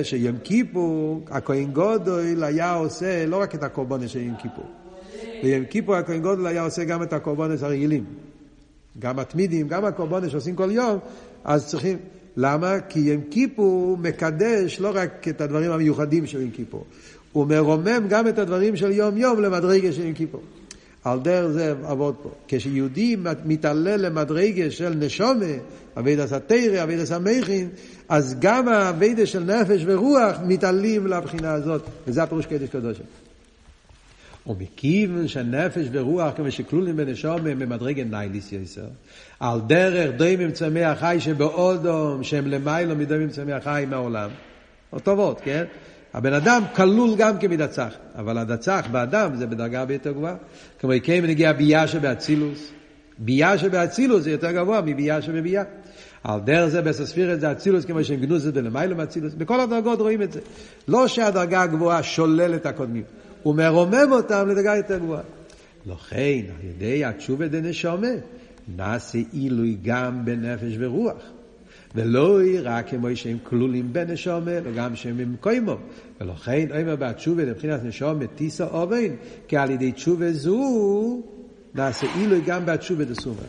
[0.03, 4.65] שים כיפור, הכהן גודל היה עושה לא רק את הקורבנס של ים כיפור.
[5.43, 8.05] ביום כיפור הכהן גודל היה עושה גם את הקורבנס הרגילים.
[8.99, 10.99] גם התמידים, גם הקורבנס שעושים כל יום,
[11.43, 11.97] אז צריכים...
[12.37, 12.79] למה?
[12.89, 16.85] כי יום כיפור מקדש לא רק את הדברים המיוחדים של יום כיפור,
[17.31, 20.41] הוא מרומם גם את הדברים של יום יום למדרגה של יום כיפור.
[21.03, 22.29] על דרך זה עבוד פה.
[22.47, 25.45] כשיהודי מתעלה למדרגה של נשומה,
[25.97, 27.69] אבידס התרא, אבידס המכין,
[28.09, 33.05] אז גם האבידס של נפש ורוח מתעלים לבחינה הזאת, וזה הפירוש קדש קדושים.
[34.47, 38.81] ומכיוון שהנפש ורוח כמו שכלולים בנשום הם במדרגת נייליס יסר.
[39.39, 44.29] על דרך דומים צמא החי שבאודום שהם למיילו מדומים צמא החי מהעולם.
[44.93, 45.63] אותו וורט, כן?
[46.13, 50.35] הבן אדם כלול גם כמדצח, אבל הדצח באדם זה בדרגה הרבה יותר גבוהה.
[50.79, 52.71] כמו יקיים נגיע בייה שבאצילוס.
[53.17, 55.63] בייה שבאצילוס זה יותר גבוה מבייה שבבייה.
[56.23, 59.33] על דרך זה בסספירת זה אצילוס כמו שהם גנוז את זה למיילו מאצילוס.
[59.33, 60.39] בכל הדרגות רואים את זה.
[60.87, 63.03] לא שהדרגה הגבוהה שוללת הקודמים.
[63.43, 65.21] הוא מרומם אותם לדרגה יותר גבוהה.
[65.85, 68.07] לכן, על ידי התשובה דנשומה,
[68.77, 71.23] נעשה עילוי גם בנפש ורוח.
[71.95, 75.77] ולא רק כמו שהם כלולים בנשומה, וגם שהם עם קוימו.
[76.21, 79.15] ולכן, אומר בתשובה דבחינת נשמה, תשא עוון,
[79.47, 81.21] כי על ידי תשובה זו,
[81.75, 83.45] נעשה עילוי גם בתשובה דסור מרע.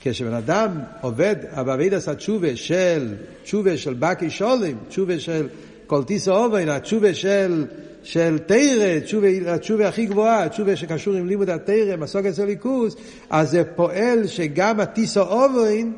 [0.00, 5.46] כשבן אדם עובד, בעבודת התשובה של, תשובה של בקש שלום, תשובה של
[5.86, 7.64] כל תשא עוון, התשובה של
[8.02, 12.96] של תרא, התשובה הכי גבוהה, התשובה שקשור עם לימוד התורה, בהשגה אצל אלוקות,
[13.30, 15.92] אז זה פועל שגם התשא עוון,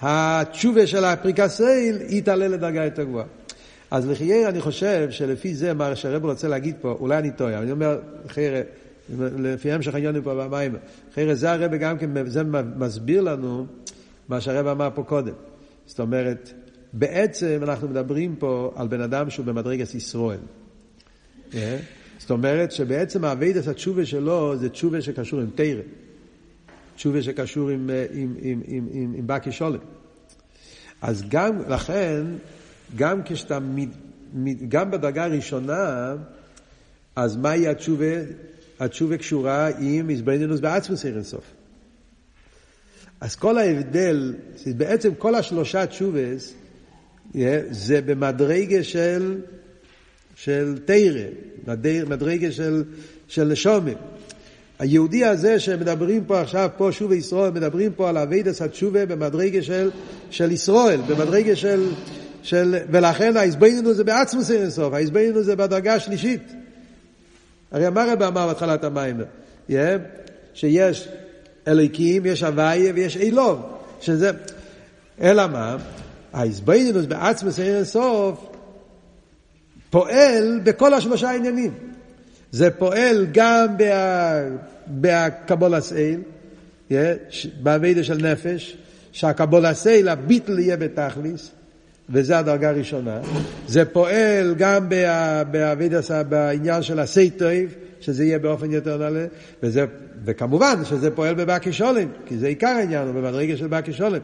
[0.00, 3.26] התשובה של הפריקת עול, היא תעלה לדרגה יותר גבוהה.
[3.90, 7.70] אז לכאורה אני חושב שלפי זה מה שהרבי רוצה להגיד פה, אולי אני טועה, אני
[7.70, 8.54] אומר, לכאורה,
[9.18, 10.76] לפי המשך העניינים פה במאמר,
[11.14, 12.42] לכאורה זה הרבי גם כן, זה
[12.76, 13.66] מסביר לנו
[14.28, 15.34] מה שהרבי אמר פה קודם.
[15.86, 16.52] זאת אומרת,
[16.92, 20.38] בעצם אנחנו מדברים פה על בן אדם שהוא במדרגת ישראל.
[21.54, 21.78] אה?
[22.18, 25.82] זאת אומרת שבעצם העבודת התשובה שלו זה תשובה שקשור עם תורה.
[26.96, 29.78] תשובה שקשור עם, אה, עם, עם, עם, עם, עם בקי שולם.
[31.02, 32.24] אז גם, לכן,
[32.96, 33.58] גם כשאתה,
[34.68, 36.14] גם בדרגה הראשונה,
[37.16, 38.14] אז מהי התשובה?
[38.80, 41.44] התשובה קשורה עם איזבנינוס בעצמוס אינסוף.
[43.20, 44.34] אז כל ההבדל,
[44.76, 46.54] בעצם כל השלושה תשובס,
[47.70, 49.40] זה במדרגה של
[50.36, 51.22] של תרא,
[52.08, 52.84] מדרגה של,
[53.28, 53.96] של נשומים.
[54.78, 59.90] היהודי הזה שמדברים פה עכשיו, פה שוב ישראל, מדברים פה על אבידס התשובה במדרגה של,
[60.30, 61.88] של ישראל, במדרגה של,
[62.42, 62.76] של...
[62.90, 66.52] ולכן ההסביננו זה בעצמוס אינסוף, ההסביננו זה בדרגה השלישית.
[67.72, 69.20] הרי מה רב אמר בהתחלת המים?
[69.70, 69.72] Yeah,
[70.54, 71.08] שיש
[71.68, 73.60] אלוקים, יש הוויה ויש אילוב,
[74.00, 74.30] שזה...
[75.20, 75.76] אלא מה?
[76.32, 78.46] ההסביננו בעצמוס אינסוף
[79.90, 81.85] פועל בכל השלושה עניינים.
[82.52, 83.66] זה פועל גם
[84.88, 86.20] בקבלת עול,
[87.62, 88.76] בעבודה של נפש,
[89.12, 91.50] שהקבלת עול, הביטול יהיה בתכלית,
[92.10, 93.20] וזה הדרגה הראשונה.
[93.66, 94.88] זה פועל גם
[95.50, 99.26] בעבודה, בעניין של ועשה טוב, שזה יהיה באופן יותר נעלה,
[99.62, 99.84] וזה,
[100.24, 104.20] וכמובן שזה פועל בבקש שלום, כי זה עיקר העניין, במדרגה של בקש שלום.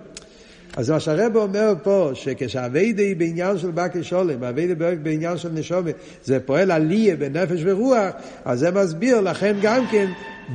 [0.76, 5.94] אז מה שהרב אומר פה, שכשהאביידה היא בעניין של בקי שולם, האביידה בעניין של נשומת,
[6.24, 10.06] זה פועל עליה בנפש ורוח, אז זה מסביר, לכן גם כן,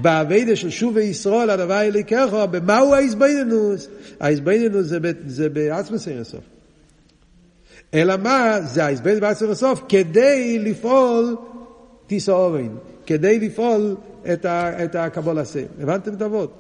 [0.02, 3.88] באביידה של שוב וישראל, הדבר אליקחו, במהו האיזבנינוס?
[4.20, 6.44] האיזבנינוס זה, זה בעצמס הסוף.
[7.94, 8.62] אלא מה?
[8.62, 11.36] זה האיזבנינוס בעצמס הסוף, כדי לפעול
[12.08, 12.76] טיסו אורן,
[13.06, 13.96] כדי לפעול
[14.34, 15.64] את הקבול עשה.
[15.82, 16.54] הבנתם את אבות?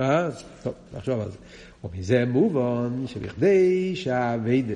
[0.00, 0.28] אה?
[0.62, 1.36] טוב, נחשוב על זה.
[1.84, 4.74] ומזה מובן שבכדי שהעבודה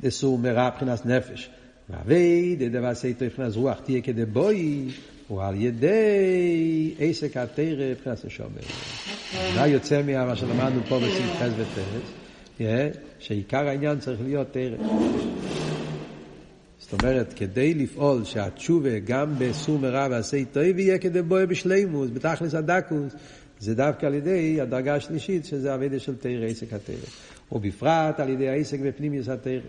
[0.00, 1.50] דסור מרע מבחינת נפש,
[1.90, 4.88] והעבודה דועשה טוב מבחינת רוח תהיה כדבעי,
[5.28, 8.64] הוא על ידי עסק התורה מבחינת נשמה.
[9.56, 12.22] מה יוצא ממה שלמדנו פה בסעיף חס ותרס?
[13.18, 14.76] שעיקר העניין צריך להיות תורה.
[16.78, 23.12] זאת אומרת, כדי לפעול שהתשובה גם בסור מרע ועשה טוב יהיה כדבעי בשלימות, בתכלית הדקות,
[23.62, 26.96] זה דווקא על ידי הדרגה השלישית, שזה הווידה של תרא, עסק התרא.
[27.52, 29.60] ובפרט על ידי העסק בפנימיוס התרא.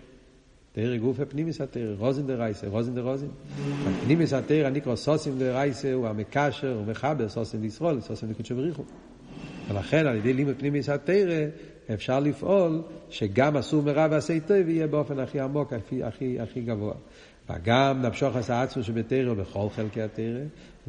[0.72, 3.26] תרא גוף הפנימיוס התרא, רוזן דרייסה, רוזן דרוזן.
[3.86, 8.82] הפנימיוס התרא נקרא סוסים דרייסה, הוא המקשר, הוא מחבר סוסים לישראל, סוסים לקודשו בריחו.
[9.68, 11.46] ולכן על ידי לימוד פנימיוס התרא
[11.94, 16.94] אפשר לפעול שגם אסור מרע ועשי טוב יהיה באופן הכי עמוק, הכי, הכי, הכי גבוה.
[17.50, 20.40] וגם נמשוך עשה עצמו שבתרא בכל חלקי התרא,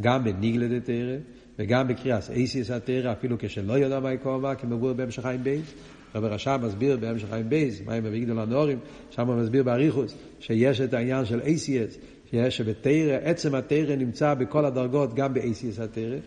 [0.01, 1.17] גם בנגלה דתורה,
[1.59, 5.73] וגם בקריאת אותיות התורה, אפילו כשלא יודע מאי קאמר, כמבואר בהמשך עין בית.
[6.15, 10.81] רבי רש"ב מסביר בהמשך עין בית, מה עם בגדול הנורים, שם הוא מסביר באריכות, שיש
[10.81, 11.97] את העניין של אותיות,
[12.29, 16.17] שיש שבתורה, עצם התורה נמצא בכל הדרגות, גם באותיות התורה.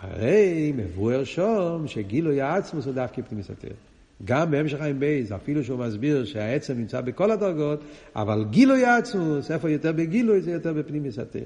[0.00, 3.70] הרי מבואר שם שגילוי העצמות הוא דווקא פנימיות התורה.
[4.24, 7.80] גם בהמשך עין בית, אפילו שהוא מסביר שהעצם נמצא בכל הדרגות,
[8.16, 11.40] אבל גילוי העצמות, איפה יותר בגילוי זה יותר בפנימיות התורה.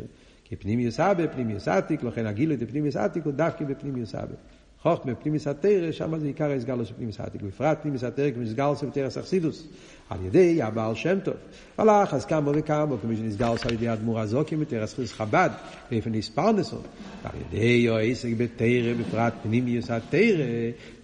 [0.50, 4.34] כי פנימיוס אבא, פנימיוס עתיק, לכן הגילוי דפנימיוס עתיק הוא דווקא בפנימיוס אבא.
[4.82, 7.42] חוכמה פנימיס התרא, שם זה עיקר הסגלוס בפנימיס העתיק.
[7.42, 9.68] בפרט פנימיס התרא כמסגל סבתרס אכסידוס.
[10.10, 11.34] על ידי הבעל שם טוב.
[11.78, 15.50] הלך אז כמה וכמה, כמי שנסגל על ידי אדמו"ר הזוקים בתרס חיס חב"ד,
[15.90, 16.76] באופן נספרנסו.
[17.24, 20.44] על ידי העסק בתרא, בפרט פנימיוס התרא,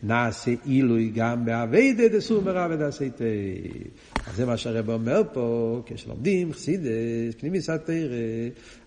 [0.02, 3.26] נעשה עילוי גם באביידה דסור מרע ודעשי תרא.
[4.26, 7.96] אז זה מה שהרב אומר פה, כשלומדים חסידס, פנימיוס התרא,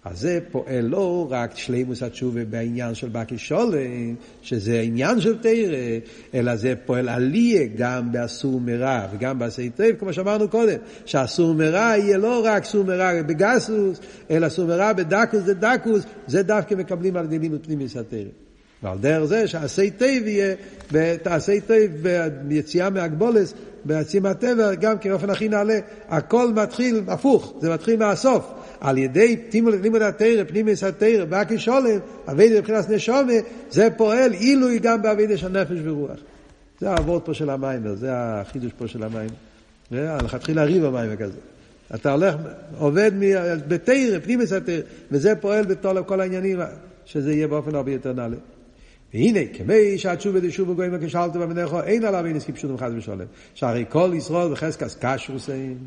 [0.03, 5.99] אז זה פועל לא רק שלימוס התשובה בעניין של בקי שולם, שזה עניין של תרא,
[6.33, 9.69] אלא זה פועל עליה גם באסור מרע וגם בעשי
[9.99, 13.99] כמו שאמרנו קודם, שאסור מרע יהיה לא רק סור מרע בגסוס,
[14.31, 18.48] אלא סור מרע בדקוס דדקוס, זה דווקא מקבלים על ידי לימוד פנימיוס התרא.
[18.83, 20.55] ועל דרך זה שעשי טוב יהיה,
[21.23, 21.77] תעשי טוב
[22.47, 23.53] ביציאה מהגבולס,
[23.85, 25.79] ביציאה מהטבע, גם כאופן הכי נעלה.
[26.09, 28.51] הכל מתחיל הפוך, זה מתחיל מהסוף.
[28.79, 29.37] על ידי
[29.81, 33.33] לימוד התרא, פנימיס התרא, באקי שולם, אבידה מבחינת נשומה,
[33.71, 36.19] זה פועל עילוי גם באבידה של נפש ורוח.
[36.79, 39.29] זה העבוד פה של המים, זה החידוש פה של המים.
[39.91, 41.37] לכתחילה ריב המים כזה.
[41.95, 42.35] אתה הולך,
[42.77, 43.11] עובד
[43.67, 44.75] בתרא, פנימיס התרא,
[45.11, 46.59] וזה פועל בתור כל העניינים,
[47.05, 48.35] שזה יהיה באופן הרבה יותר נעלה.
[49.13, 53.25] והנה, כמי שהתשובה דשובו גויים וכשאלתו במנכו, אין עליו אין הסכיפשותם חס ושולם.
[53.53, 55.77] שהרי כל ישראל וחזקס קשרוסים.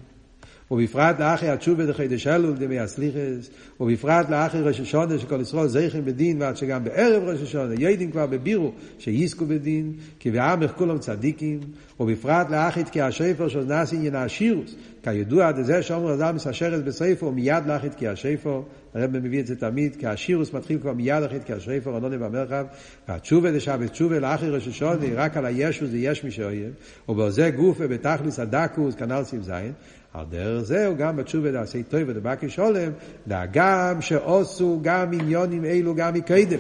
[0.73, 6.43] ובפרט לאחרי התשובה דחידש אלול דמי הסליחס, ובפרט לאחרי ראש השונה שכל ישראל זכם בדין,
[6.43, 11.61] ועד שגם בערב ראש השונה יודעים כבר בבירו שיזכו בדין, כי בעמך כולם צדיקים,
[12.01, 17.31] ובפרט לאחרי תקיע השפר של נאסי עניין השירוס, כידוע עד זה שאומר אדם מסשרת בספר,
[17.31, 18.63] מיד לאחרי תקיע השפר,
[18.95, 22.65] הרב מביא את זה תמיד, כי השירוס מתחיל כבר מיד אחרי תקיע השפר, ענוני במרחב,
[23.09, 26.73] והתשובה דשבת תשובה לאחרי ראש השונה, רק על הישו זה יש מי שאויב,
[27.09, 29.73] ובזה גוף ובתכליס הדקוס, כנ"ל זין,
[30.15, 32.93] על דרך זהו גם בתשובה דעשי טוב ודבקי שולם,
[33.29, 36.59] דאגם שעושו גם עניונים אלו גם מקדם.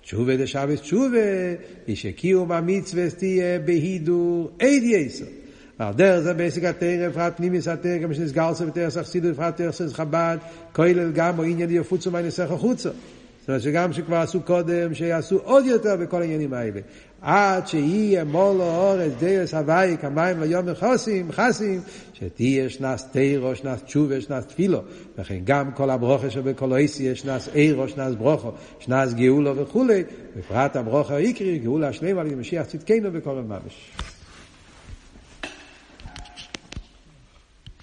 [0.00, 1.18] התשובה דשבת תשובה,
[1.86, 5.24] היא שקיום המצווה תהיה בהידור עד יסר.
[5.80, 9.70] ועל דרך זה בעסק התרא, בפרט פנימיס התרא, כמו שנסגר סוף תרא סחסידו, בפרט תרא
[9.70, 10.38] סחסידו חב"ד,
[10.72, 12.90] כולל גם או עניין יפוצו מהנסך החוצה.
[13.40, 16.80] זאת אומרת שגם שכבר עשו קודם, שיעשו עוד יותר בכל העניינים האלה.
[17.22, 21.80] עד שיהיה מולו אורץ דייס הוואי כמים ליום חוסים, חסים,
[22.12, 24.80] שתהיה שנס תירו, שנס תשובה, שנס תפילו.
[25.18, 30.02] וכן גם כל הברוכה שבקולויסי יש שנס אירו, שנס ברוכו, שנס גאולו וכולי.
[30.36, 33.90] בפרט הברוכה העיקרי, גאולה השלמה על ידי משיח צדקנו בכל הממש.